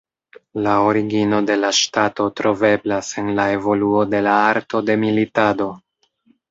La 0.67 0.71
origino 0.85 1.41
de 1.49 1.57
la 1.59 1.71
ŝtato 1.81 2.27
troveblas 2.41 3.13
en 3.25 3.31
la 3.41 3.47
evoluo 3.59 4.03
de 4.17 4.27
la 4.31 4.37
arto 4.51 4.87
de 4.91 4.99
militado. 5.07 5.75